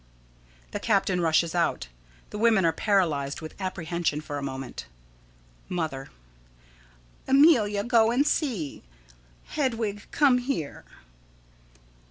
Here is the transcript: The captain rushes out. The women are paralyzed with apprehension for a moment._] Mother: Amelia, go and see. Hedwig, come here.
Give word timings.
The 0.71 0.79
captain 0.79 1.21
rushes 1.21 1.53
out. 1.53 1.87
The 2.31 2.39
women 2.39 2.65
are 2.65 2.71
paralyzed 2.73 3.39
with 3.39 3.53
apprehension 3.61 4.19
for 4.19 4.39
a 4.39 4.41
moment._] 4.41 4.85
Mother: 5.69 6.09
Amelia, 7.27 7.83
go 7.83 8.09
and 8.09 8.25
see. 8.25 8.81
Hedwig, 9.43 10.07
come 10.09 10.39
here. 10.39 10.85